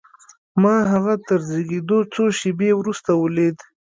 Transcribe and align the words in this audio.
ما 0.61 0.75
هغه 0.93 1.13
تر 1.27 1.39
زېږېدو 1.49 1.99
څو 2.13 2.23
شېبې 2.39 2.71
وروسته 2.75 3.11
وليد. 3.15 3.57